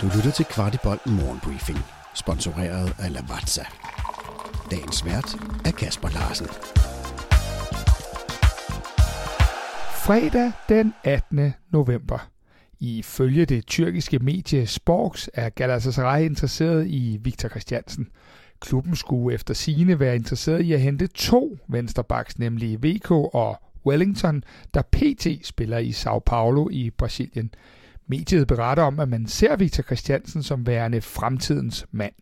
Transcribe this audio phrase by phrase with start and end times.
[0.00, 1.78] Du lytter til Kvartibolt Morgenbriefing,
[2.14, 3.64] sponsoreret af Lavazza.
[4.70, 6.46] Dagens vært er Kasper Larsen.
[10.04, 11.54] Fredag den 18.
[11.70, 12.28] november.
[12.80, 18.08] Ifølge det tyrkiske medie Sporks er Galatasaray interesseret i Victor Christiansen.
[18.60, 24.44] Klubben skulle efter sine være interesseret i at hente to vensterbacks, nemlig VK og Wellington,
[24.74, 27.50] der PT spiller i Sao Paulo i Brasilien.
[28.06, 32.12] Mediet beretter om, at man ser Victor Christiansen som værende fremtidens mand.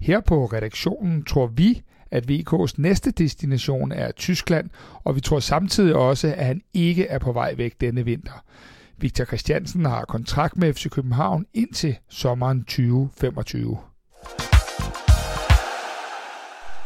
[0.00, 4.70] Her på redaktionen tror vi, at VK's næste destination er Tyskland,
[5.04, 8.44] og vi tror samtidig også, at han ikke er på vej væk denne vinter.
[8.98, 13.78] Victor Christiansen har kontrakt med FC København indtil sommeren 2025.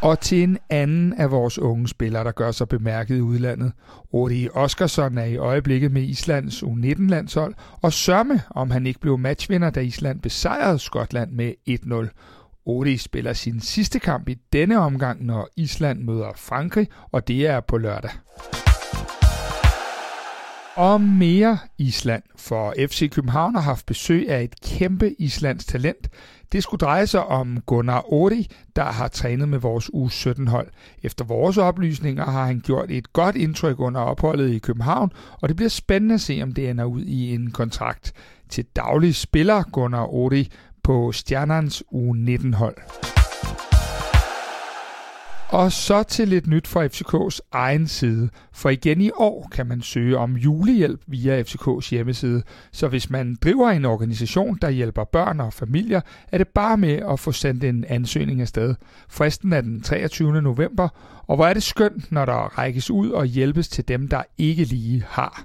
[0.02, 3.72] Og til en anden af vores unge spillere, der gør sig bemærket i udlandet.
[4.14, 9.70] Rudi Oskarsson er i øjeblikket med Islands U19-landshold, og sørme, om han ikke blev matchvinder,
[9.70, 12.62] da Island besejrede Skotland med 1-0.
[12.66, 17.60] Odi spiller sin sidste kamp i denne omgang, når Island møder Frankrig, og det er
[17.60, 18.10] på lørdag.
[20.76, 26.08] Og mere Island, for FC København har haft besøg af et kæmpe islands talent.
[26.52, 30.68] Det skulle dreje sig om Gunnar Ori, der har trænet med vores U17-hold.
[31.02, 35.56] Efter vores oplysninger har han gjort et godt indtryk under opholdet i København, og det
[35.56, 38.12] bliver spændende at se, om det ender ud i en kontrakt.
[38.48, 40.48] Til daglig spiller Gunnar Ori
[40.82, 43.11] på Stjernans U19-hold.
[45.52, 48.28] Og så til lidt nyt fra FCK's egen side.
[48.52, 52.42] For igen i år kan man søge om julehjælp via FCK's hjemmeside.
[52.72, 56.00] Så hvis man driver en organisation, der hjælper børn og familier,
[56.32, 58.74] er det bare med at få sendt en ansøgning afsted.
[59.08, 60.42] Fristen er den 23.
[60.42, 60.88] november,
[61.26, 64.64] og hvor er det skønt, når der rækkes ud og hjælpes til dem, der ikke
[64.64, 65.44] lige har.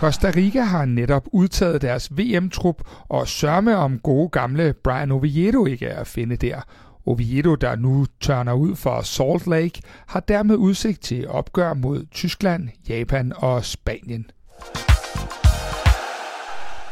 [0.00, 5.86] Costa Rica har netop udtaget deres VM-trup, og sørme om gode gamle Brian Oviedo ikke
[5.86, 6.60] er at finde der.
[7.06, 12.68] Oviedo, der nu tørner ud for Salt Lake, har dermed udsigt til opgør mod Tyskland,
[12.88, 14.26] Japan og Spanien.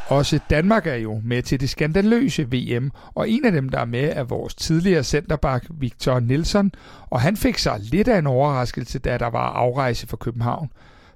[0.08, 3.84] Også Danmark er jo med til det skandaløse VM, og en af dem, der er
[3.84, 6.72] med, er vores tidligere centerback Victor Nielsen,
[7.10, 10.70] og han fik sig lidt af en overraskelse, da der var afrejse for København.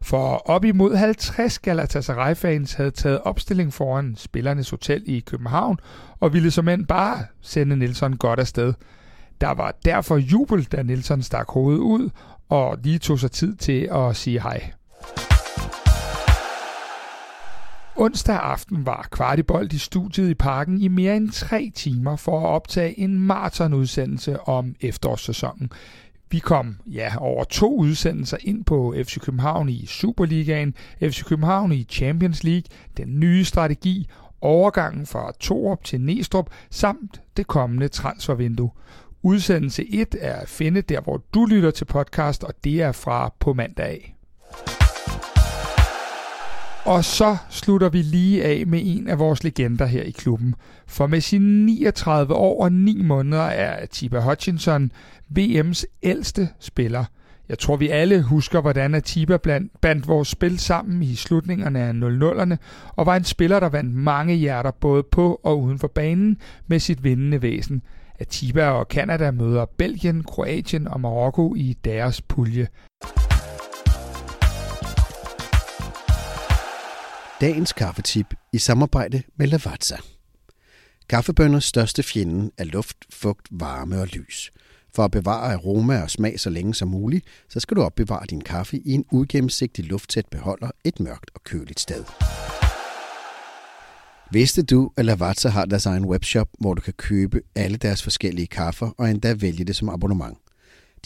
[0.06, 5.78] For op imod 50 Galatasaray-fans havde taget opstilling foran spillernes hotel i København
[6.20, 8.74] og ville som end bare sende Nielsen godt afsted.
[9.40, 12.10] Der var derfor jubel, da Nielsen stak hovedet ud
[12.48, 14.72] og lige tog sig tid til at sige hej.
[17.96, 22.46] Onsdag aften var Kvartibold i studiet i parken i mere end tre timer for at
[22.46, 25.70] optage en maratonudsendelse om efterårssæsonen.
[26.30, 31.84] Vi kom ja, over to udsendelser ind på FC København i Superligaen, FC København i
[31.84, 32.64] Champions League,
[32.96, 34.08] den nye strategi,
[34.40, 38.70] overgangen fra Torup til Næstrup samt det kommende transfervindue.
[39.22, 43.32] Udsendelse 1 er at finde der, hvor du lytter til podcast, og det er fra
[43.38, 44.15] på mandag af.
[46.86, 50.54] Og så slutter vi lige af med en af vores legender her i klubben.
[50.86, 54.92] For med sine 39 år og 9 måneder er Tiba Hutchinson
[55.38, 57.04] VM's ældste spiller.
[57.48, 61.92] Jeg tror, vi alle husker, hvordan Atiba blandt, bandt vores spil sammen i slutningerne af
[61.92, 62.56] 00'erne,
[62.96, 66.36] og var en spiller, der vandt mange hjerter både på og uden for banen
[66.66, 67.82] med sit vindende væsen.
[68.18, 72.66] Atiba og Kanada møder Belgien, Kroatien og Marokko i deres pulje.
[77.40, 79.96] Dagens kaffetip i samarbejde med Lavazza.
[81.08, 84.52] Kaffebønders største fjende er luft, fugt, varme og lys.
[84.94, 88.40] For at bevare aroma og smag så længe som muligt, så skal du opbevare din
[88.40, 92.04] kaffe i en ugennemsigtig lufttæt beholder et mørkt og køligt sted.
[94.32, 98.46] Vidste du, at Lavazza har deres egen webshop, hvor du kan købe alle deres forskellige
[98.46, 100.38] kaffer og endda vælge det som abonnement?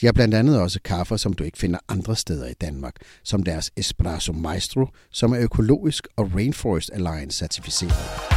[0.00, 3.42] De har blandt andet også kaffer, som du ikke finder andre steder i Danmark, som
[3.42, 8.30] deres Espresso Maestro, som er økologisk og Rainforest Alliance certificeret.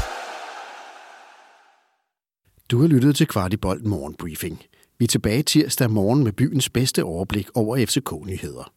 [2.69, 4.63] Du har lyttet til Kvartibolt Morgenbriefing.
[5.00, 8.72] Vi er tilbage tirsdag morgen med byens bedste overblik over FCK-nyheder.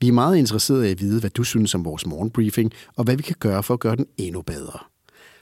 [0.00, 3.16] Vi er meget interesserede i at vide, hvad du synes om vores morgenbriefing, og hvad
[3.16, 4.78] vi kan gøre for at gøre den endnu bedre.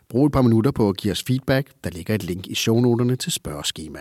[0.09, 1.71] Brug et par minutter på at give os feedback.
[1.85, 4.01] Der ligger et link i shownoterne til spørgeskema.